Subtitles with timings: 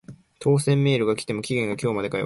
[0.39, 2.19] 当選メール来ても期限が今日までかよ